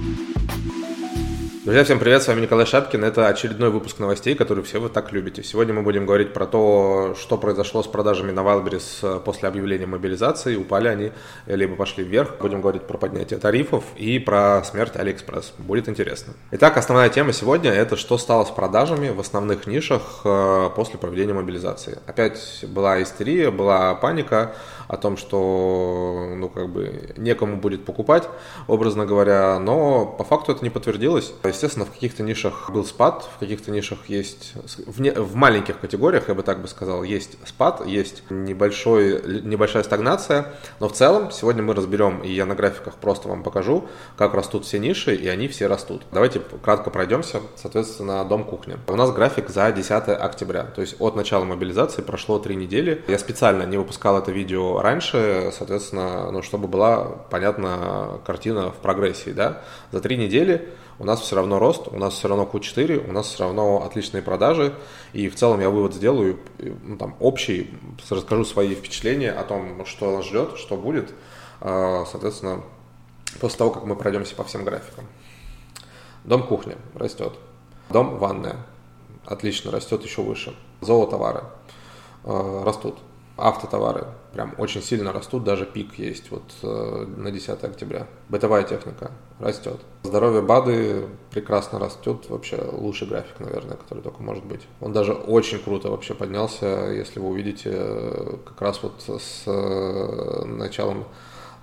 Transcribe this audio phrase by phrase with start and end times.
[0.00, 0.37] Thank you.
[1.68, 3.04] Друзья, всем привет, с вами Николай Шапкин.
[3.04, 5.42] Это очередной выпуск новостей, который все вы так любите.
[5.42, 9.84] Сегодня мы будем говорить про то, что произошло с продажами на Wildberries э, после объявления
[9.84, 10.56] мобилизации.
[10.56, 11.12] Упали они,
[11.44, 12.38] либо пошли вверх.
[12.40, 15.52] Будем говорить про поднятие тарифов и про смерть Алиэкспресс.
[15.58, 16.32] Будет интересно.
[16.52, 21.34] Итак, основная тема сегодня– это что стало с продажами в основных нишах э, после проведения
[21.34, 21.98] мобилизации.
[22.06, 24.54] Опять была истерия, была паника
[24.88, 28.26] о том, что ну, как бы некому будет покупать,
[28.68, 31.34] образно говоря, но по факту это не подтвердилось.
[31.58, 34.52] Естественно, в каких-то нишах был спад, в каких-то нишах есть,
[34.86, 39.82] в, не, в маленьких категориях, я бы так бы сказал, есть спад, есть небольшой, небольшая
[39.82, 44.34] стагнация, но в целом сегодня мы разберем, и я на графиках просто вам покажу, как
[44.34, 46.02] растут все ниши, и они все растут.
[46.12, 48.78] Давайте кратко пройдемся, соответственно, дом кухня.
[48.86, 53.02] У нас график за 10 октября, то есть от начала мобилизации прошло 3 недели.
[53.08, 57.00] Я специально не выпускал это видео раньше, соответственно, ну, чтобы была
[57.30, 59.64] понятна картина в прогрессии, да.
[59.90, 63.28] За 3 недели у нас все равно рост, у нас все равно Q4, у нас
[63.28, 64.74] все равно отличные продажи,
[65.12, 67.70] и в целом я вывод сделаю, ну, там, общий,
[68.10, 71.14] расскажу свои впечатления о том, что нас ждет, что будет,
[71.60, 72.62] а, соответственно,
[73.40, 75.04] после того, как мы пройдемся по всем графикам.
[76.24, 77.34] Дом кухня растет,
[77.90, 78.56] дом ванная.
[79.24, 81.44] Отлично растет еще выше, зоотовары
[82.24, 82.98] а, растут,
[83.38, 88.06] автотовары прям очень сильно растут, даже пик есть вот э, на 10 октября.
[88.28, 89.80] Бытовая техника растет.
[90.02, 94.62] Здоровье БАДы прекрасно растет, вообще лучший график, наверное, который только может быть.
[94.80, 100.44] Он даже очень круто вообще поднялся, если вы увидите э, как раз вот с э,
[100.44, 101.04] началом,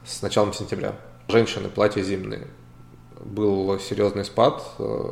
[0.05, 0.95] с началом сентября.
[1.27, 2.47] Женщины, платья зимние,
[3.19, 4.61] был серьезный спад,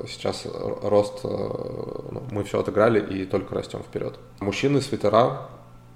[0.07, 0.45] сейчас
[0.83, 4.19] рост, ну, мы все отыграли и только растем вперед.
[4.39, 5.47] Мужчины, свитера,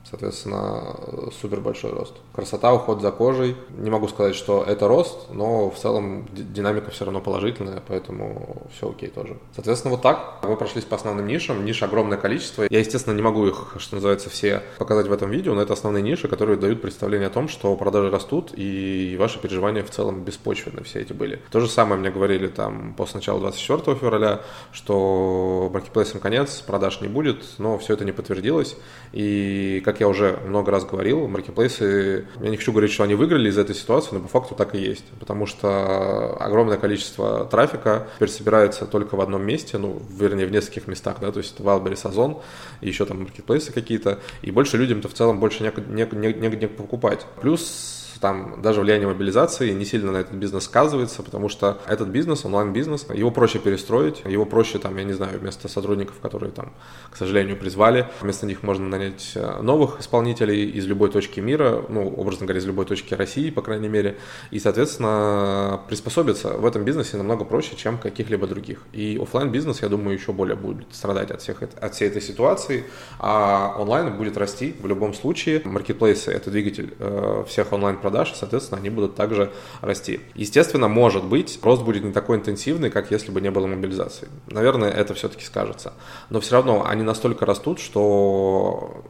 [0.10, 0.96] Соответственно,
[1.42, 2.14] супер большой рост.
[2.34, 3.56] Красота, уход за кожей.
[3.78, 8.90] Не могу сказать, что это рост, но в целом динамика все равно положительная, поэтому все
[8.90, 9.38] окей тоже.
[9.54, 10.40] Соответственно, вот так.
[10.44, 11.66] Мы прошлись по основным нишам.
[11.66, 12.66] Ниш огромное количество.
[12.70, 16.02] Я, естественно, не могу их, что называется, все показать в этом видео, но это основные
[16.02, 20.84] ниши, которые дают представление о том, что продажи растут и ваши переживания в целом беспочвенны
[20.84, 21.42] все эти были.
[21.52, 27.08] То же самое мне говорили там после начала 24 февраля, что маркетплейсом конец, продаж не
[27.08, 28.78] будет, но все это не подтвердилось.
[29.12, 33.50] И как я уже много раз говорил, маркетплейсы, я не хочу говорить, что они выиграли
[33.50, 35.06] из этой ситуации, но по факту так и есть.
[35.20, 40.88] Потому что огромное количество трафика теперь собирается только в одном месте, ну, вернее, в нескольких
[40.88, 42.40] местах, да, то есть Wildberries, Озон,
[42.82, 46.68] еще там маркетплейсы какие-то, и больше людям-то в целом больше не, не, не, не, не
[46.68, 47.26] покупать.
[47.42, 52.46] Плюс там даже влияние мобилизации не сильно на этот бизнес сказывается, потому что этот бизнес,
[52.46, 56.74] онлайн-бизнес, его проще перестроить, его проще, там, я не знаю, вместо сотрудников, которые там,
[57.10, 62.08] к сожалению, призвали, вместо них можно нанять э, новых исполнителей из любой точки мира, ну,
[62.10, 64.18] образно говоря, из любой точки России, по крайней мере,
[64.52, 68.82] и, соответственно, приспособиться в этом бизнесе намного проще, чем каких-либо других.
[68.94, 72.86] И офлайн бизнес я думаю, еще более будет страдать от, всех, от всей этой ситуации,
[73.20, 75.62] а онлайн будет расти в любом случае.
[75.66, 79.52] Маркетплейсы– это двигатель э, всех онлайн продаж, соответственно, они будут также
[79.82, 80.22] расти.
[80.34, 84.30] Естественно, может быть, рост будет не такой интенсивный, как если бы не было мобилизации.
[84.48, 85.92] Наверное, это все-таки скажется.
[86.30, 89.04] Но все равно они настолько растут, что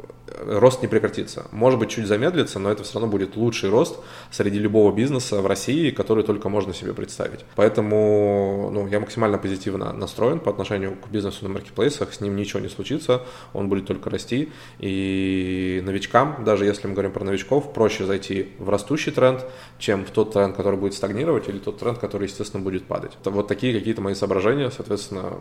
[0.45, 1.47] рост не прекратится.
[1.51, 3.97] Может быть, чуть замедлится, но это все равно будет лучший рост
[4.31, 7.45] среди любого бизнеса в России, который только можно себе представить.
[7.55, 12.13] Поэтому ну, я максимально позитивно настроен по отношению к бизнесу на маркетплейсах.
[12.13, 14.51] С ним ничего не случится, он будет только расти.
[14.79, 19.45] И новичкам, даже если мы говорим про новичков, проще зайти в растущий тренд,
[19.79, 23.17] чем в тот тренд, который будет стагнировать, или тот тренд, который, естественно, будет падать.
[23.19, 25.39] Это вот такие какие-то мои соображения, соответственно,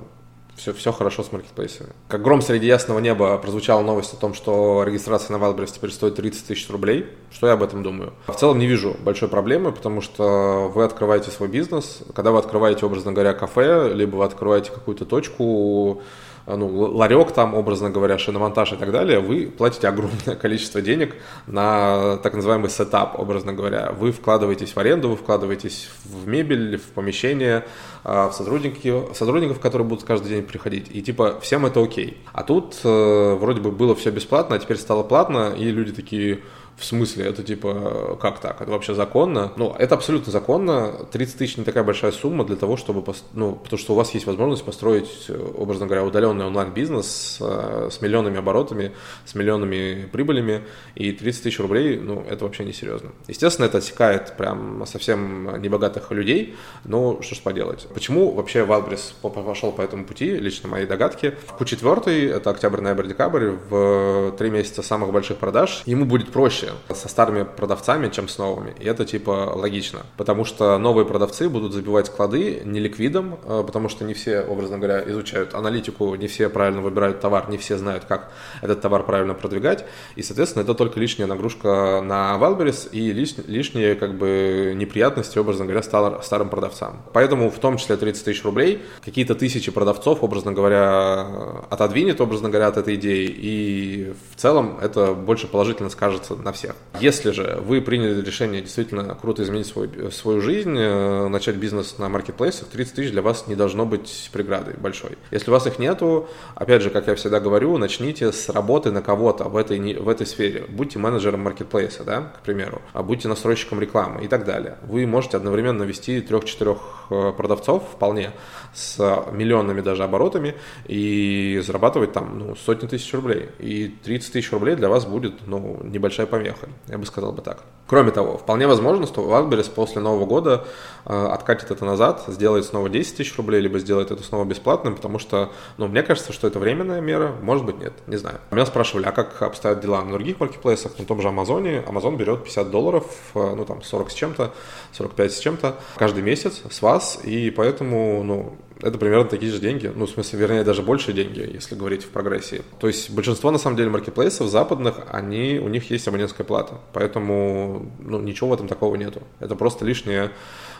[0.56, 1.90] все, все хорошо с маркетплейсами.
[2.08, 6.16] Как гром среди ясного неба прозвучала новость о том, что регистрация на Wildberries теперь стоит
[6.16, 7.06] 30 тысяч рублей.
[7.30, 8.14] Что я об этом думаю?
[8.26, 12.02] В целом не вижу большой проблемы, потому что вы открываете свой бизнес.
[12.14, 16.02] Когда вы открываете, образно говоря, кафе, либо вы открываете какую-то точку,
[16.46, 22.18] ну, ларек там, образно говоря, шиномонтаж и так далее, вы платите огромное количество денег на
[22.18, 23.92] так называемый сетап, образно говоря.
[23.98, 27.64] Вы вкладываетесь в аренду, вы вкладываетесь в мебель, в помещение,
[28.04, 30.86] а, в сотрудники, сотрудников, которые будут каждый день приходить.
[30.90, 32.18] И типа всем это окей.
[32.32, 36.40] А тут э, вроде бы было все бесплатно, а теперь стало платно, и люди такие
[36.76, 38.60] в смысле, это типа, как так?
[38.60, 39.52] Это вообще законно?
[39.56, 41.06] Ну, это абсолютно законно.
[41.10, 43.02] 30 тысяч не такая большая сумма для того, чтобы,
[43.32, 48.38] ну, потому что у вас есть возможность построить, образно говоря, удаленный онлайн-бизнес э, с миллионными
[48.38, 48.92] оборотами,
[49.24, 50.64] с миллионами прибылями,
[50.94, 53.10] и 30 тысяч рублей, ну, это вообще не серьезно.
[53.26, 57.86] Естественно, это отсекает прям совсем небогатых людей, но что ж поделать.
[57.94, 61.34] Почему вообще Валбрис пошел по этому пути, лично мои догадки.
[61.46, 66.65] В Q4, это октябрь, ноябрь, декабрь, в три месяца самых больших продаж, ему будет проще
[66.66, 68.74] проще со старыми продавцами, чем с новыми.
[68.78, 70.00] И это типа логично.
[70.16, 74.78] Потому что новые продавцы будут забивать склады не ликвидом, э, потому что не все, образно
[74.78, 78.32] говоря, изучают аналитику, не все правильно выбирают товар, не все знают, как
[78.62, 79.84] этот товар правильно продвигать.
[80.16, 85.64] И, соответственно, это только лишняя нагрузка на Wildberries и лиш, лишние как бы неприятности, образно
[85.64, 87.02] говоря, стар, старым продавцам.
[87.12, 91.26] Поэтому в том числе 30 тысяч рублей какие-то тысячи продавцов, образно говоря,
[91.70, 93.26] отодвинет, образно говоря, от этой идеи.
[93.26, 96.74] И в целом это больше положительно скажется на всех.
[97.00, 102.08] Если же вы приняли решение действительно круто изменить свой, свою жизнь, э, начать бизнес на
[102.08, 105.18] маркетплейсах, 30 тысяч для вас не должно быть преградой большой.
[105.30, 109.02] Если у вас их нету, опять же, как я всегда говорю, начните с работы на
[109.02, 110.64] кого-то в этой, в этой сфере.
[110.68, 114.78] Будьте менеджером маркетплейса, да, к примеру, а будьте настройщиком рекламы и так далее.
[114.82, 116.78] Вы можете одновременно вести трех-четырех
[117.10, 118.32] э, продавцов вполне
[118.74, 118.98] с
[119.32, 120.54] миллионными даже оборотами
[120.86, 123.48] и зарабатывать там ну, сотни тысяч рублей.
[123.58, 126.45] И 30 тысяч рублей для вас будет ну, небольшая помеха,
[126.88, 127.62] я бы сказал бы так.
[127.86, 130.64] Кроме того, вполне возможно, что Wildberries после Нового года
[131.04, 135.20] э, откатит это назад, сделает снова 10 тысяч рублей, либо сделает это снова бесплатным, потому
[135.20, 138.40] что, ну, мне кажется, что это временная мера, может быть, нет, не знаю.
[138.50, 141.84] Меня спрашивали, а как обстоят дела на других маркетплейсах, на том же Амазоне.
[141.86, 143.04] Амазон берет 50 долларов,
[143.36, 144.52] э, ну, там, 40 с чем-то,
[144.90, 149.90] 45 с чем-то каждый месяц с вас, и поэтому, ну, это примерно такие же деньги,
[149.94, 152.62] ну, в смысле, вернее, даже больше деньги, если говорить в прогрессии.
[152.78, 157.90] То есть большинство, на самом деле, маркетплейсов западных, они, у них есть абонентская плата, поэтому,
[157.98, 159.22] ну, ничего в этом такого нету.
[159.40, 160.30] Это просто лишнее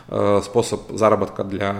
[0.07, 1.73] способ заработка для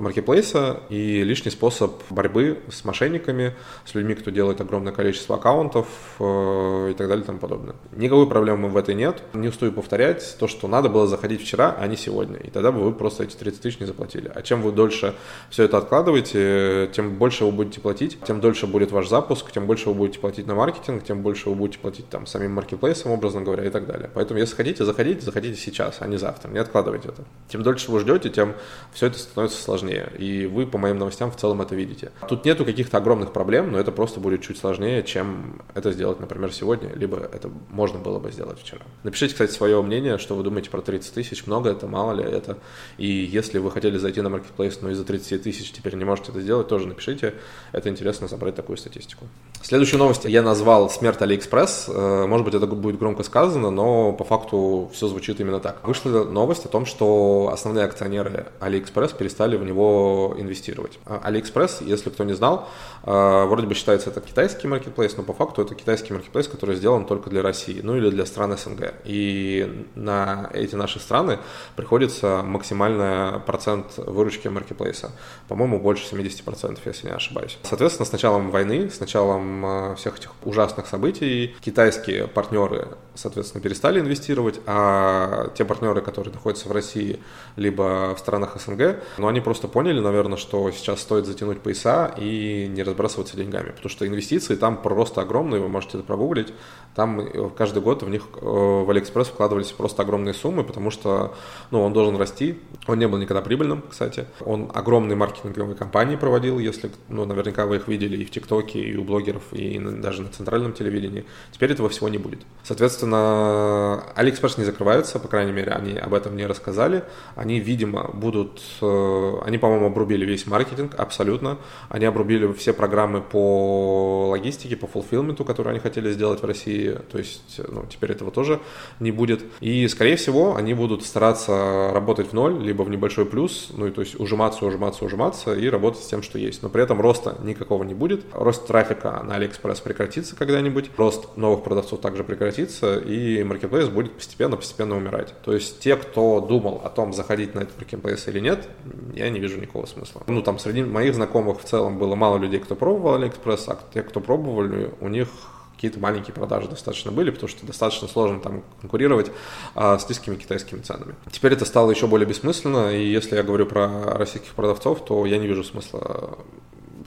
[0.00, 5.86] маркетплейса и лишний способ борьбы с мошенниками, с людьми, кто делает огромное количество аккаунтов
[6.20, 7.74] э, и так далее и тому подобное.
[7.92, 9.22] Никакой проблемы в этой нет.
[9.32, 12.38] Не устаю повторять то, что надо было заходить вчера, а не сегодня.
[12.38, 14.30] И тогда бы вы просто эти 30 тысяч не заплатили.
[14.34, 15.14] А чем вы дольше
[15.50, 19.88] все это откладываете, тем больше вы будете платить, тем дольше будет ваш запуск, тем больше
[19.88, 23.64] вы будете платить на маркетинг, тем больше вы будете платить там самим маркетплейсам, образно говоря,
[23.64, 24.10] и так далее.
[24.14, 26.50] Поэтому если хотите, заходите, заходите сейчас, а не завтра.
[26.50, 27.24] Не откладывайте это.
[27.48, 28.54] Тем дольше вы ждете, тем
[28.92, 30.12] все это становится сложнее.
[30.18, 32.10] И вы по моим новостям в целом это видите.
[32.28, 36.52] Тут нету каких-то огромных проблем, но это просто будет чуть сложнее, чем это сделать, например,
[36.52, 38.82] сегодня, либо это можно было бы сделать вчера.
[39.04, 42.58] Напишите, кстати, свое мнение, что вы думаете про 30 тысяч, много это, мало ли это.
[42.98, 46.40] И если вы хотели зайти на маркетплейс, но из-за 30 тысяч теперь не можете это
[46.40, 47.34] сделать, тоже напишите.
[47.72, 49.26] Это интересно собрать такую статистику.
[49.62, 51.88] Следующую новость я назвал «Смерть AliExpress».
[51.88, 55.86] Э, может быть, это будет громко сказано, но по факту все звучит именно так.
[55.86, 57.05] Вышла новость о том, что
[57.52, 60.98] основные акционеры AliExpress перестали в него инвестировать.
[61.04, 62.68] AliExpress, если кто не знал,
[63.04, 67.06] э, вроде бы считается это китайский маркетплейс, но по факту это китайский маркетплейс, который сделан
[67.06, 68.94] только для России, ну или для стран СНГ.
[69.04, 71.38] И на эти наши страны
[71.76, 75.12] приходится максимальный процент выручки маркетплейса.
[75.48, 77.58] По-моему, больше 70%, если не ошибаюсь.
[77.62, 84.00] Соответственно, с началом войны, с началом э, всех этих ужасных событий, китайские партнеры, соответственно, перестали
[84.00, 87.20] инвестировать, а те партнеры, которые находятся в России, России,
[87.56, 92.66] либо в странах СНГ, но они просто поняли, наверное, что сейчас стоит затянуть пояса и
[92.68, 96.52] не разбрасываться деньгами, потому что инвестиции там просто огромные, вы можете это прогуглить,
[96.94, 101.34] там э, каждый год в них э, в Алиэкспресс вкладывались просто огромные суммы, потому что
[101.70, 106.58] ну, он должен расти, он не был никогда прибыльным, кстати, он огромные маркетинговые кампании проводил,
[106.58, 110.28] если, ну, наверняка вы их видели и в ТикТоке, и у блогеров, и даже на
[110.28, 112.40] центральном телевидении, теперь этого всего не будет.
[112.62, 117.04] Соответственно, Алиэкспресс не закрывается, по крайней мере, они об этом не рассказали, сказали,
[117.36, 121.56] они, видимо, будут, э, они, по-моему, обрубили весь маркетинг, абсолютно,
[121.88, 127.16] они обрубили все программы по логистике, по фулфилменту, которые они хотели сделать в России, то
[127.18, 128.60] есть, ну, теперь этого тоже
[129.00, 133.70] не будет, и, скорее всего, они будут стараться работать в ноль, либо в небольшой плюс,
[133.74, 136.82] ну, и то есть ужиматься, ужиматься, ужиматься и работать с тем, что есть, но при
[136.82, 142.22] этом роста никакого не будет, рост трафика на Алиэкспресс прекратится когда-нибудь, рост новых продавцов также
[142.22, 145.32] прекратится, и маркетплейс будет постепенно-постепенно умирать.
[145.42, 148.68] То есть те, кто думал о том, заходить на этот маркетплейс или нет,
[149.14, 150.22] я не вижу никакого смысла.
[150.26, 154.02] Ну, там среди моих знакомых в целом было мало людей, кто пробовал AliExpress, а те,
[154.02, 155.28] кто пробовали, у них
[155.76, 159.30] какие-то маленькие продажи достаточно были, потому что достаточно сложно там конкурировать
[159.74, 161.14] а, с низкими китайскими ценами.
[161.30, 165.36] Теперь это стало еще более бессмысленно, и если я говорю про российских продавцов, то я
[165.38, 166.38] не вижу смысла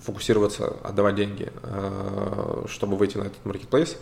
[0.01, 3.97] фокусироваться, отдавать деньги, а, чтобы выйти на этот маркетплейс.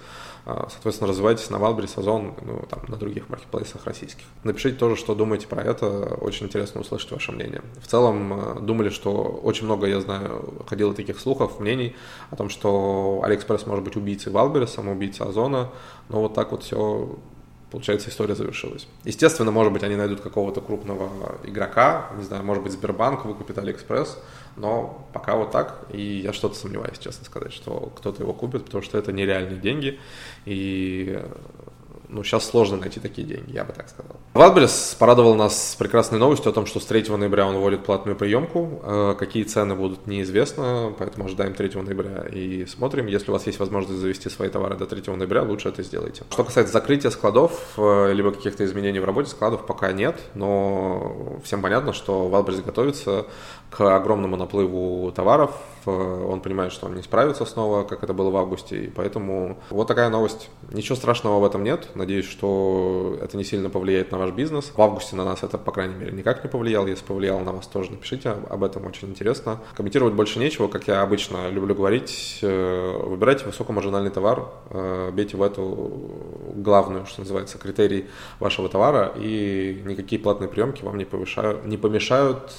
[0.50, 4.24] А, соответственно, развивайтесь на Wildberries, Озон, ну, там, на других маркетплейсах российских.
[4.44, 7.62] Напишите тоже, что думаете про это, очень интересно услышать ваше мнение.
[7.82, 11.98] В целом, э, думали, что очень много, я знаю, ходило таких слухов, мнений
[12.30, 15.70] о том, что AliExpress может быть убийцей Wildberries, самоубийцей Озона,
[16.08, 17.18] но вот так вот все
[17.72, 18.88] получается, история завершилась.
[19.04, 24.18] Естественно, может быть, они найдут какого-то крупного игрока, не знаю, может быть, Сбербанк выкупит Алиэкспресс,
[24.56, 28.84] но пока вот так, и я что-то сомневаюсь, честно сказать, что кто-то его купит, потому
[28.84, 30.00] что это нереальные деньги,
[30.46, 31.22] и
[32.10, 34.16] ну, сейчас сложно найти такие деньги, я бы так сказал.
[34.34, 38.82] Wildberries порадовал нас прекрасной новостью о том, что с 3 ноября он вводит платную приемку.
[38.84, 43.08] Э, какие цены будут, неизвестно, поэтому ожидаем 3 ноября и смотрим.
[43.08, 46.24] Если у вас есть возможность завезти свои товары до 3 ноября, лучше это сделайте.
[46.30, 51.62] Что касается закрытия складов, э, либо каких-то изменений в работе складов, пока нет, но всем
[51.62, 53.26] понятно, что Wildberries готовится
[53.70, 55.52] к огромному наплыву товаров.
[55.88, 59.58] Э, он понимает, что он не справится снова, как это было в августе, и поэтому
[59.70, 60.50] вот такая новость.
[60.72, 61.90] Ничего страшного в этом нет.
[61.96, 64.74] Надеюсь, что это не сильно повлияет на ваш бизнес.
[64.76, 66.88] В августе на нас это, по крайней мере, никак не повлияло.
[66.88, 69.62] Если повлияло на вас, тоже напишите об этом, очень интересно.
[69.76, 72.40] Комментировать больше нечего, как я обычно люблю говорить.
[72.42, 76.12] Э, выбирайте высокомаржинальный товар, э, бейте в эту
[76.56, 78.08] главную, что называется, критерий
[78.40, 82.52] вашего товара, и никакие платные приемки вам не, повышают, не помешают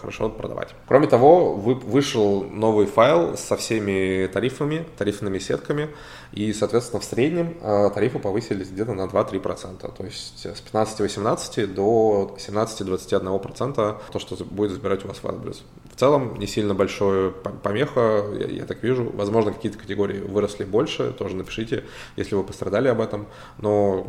[0.00, 0.74] хорошо продавать.
[0.86, 5.88] Кроме того, вы, вышел новый файл со всеми тарифами, тарифными сетками,
[6.32, 9.96] и, соответственно, в среднем э, тарифы повысились где-то на 2-3%.
[9.96, 15.62] То есть с 15-18 до 17-21% то, что будет забирать у вас Wildberries.
[15.94, 19.10] В целом не сильно большое помеха, я, я так вижу.
[19.14, 21.84] Возможно, какие-то категории выросли больше, тоже напишите,
[22.16, 23.28] если вы пострадали об этом.
[23.56, 24.06] Но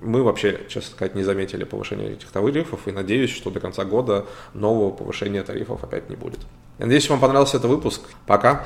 [0.00, 4.24] мы вообще, честно сказать, не заметили повышения этих тарифов и надеюсь, что до конца года
[4.54, 6.40] нового повышения тарифов опять не будет.
[6.78, 8.02] Надеюсь, вам понравился этот выпуск.
[8.26, 8.62] Пока!